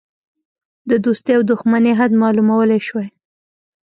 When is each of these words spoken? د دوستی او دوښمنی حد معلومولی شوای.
د 0.89 0.91
دوستی 1.05 1.31
او 1.37 1.41
دوښمنی 1.51 1.91
حد 1.99 2.11
معلومولی 2.23 2.79
شوای. 2.87 3.07